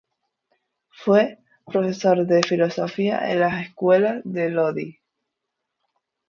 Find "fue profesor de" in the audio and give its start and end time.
0.89-2.41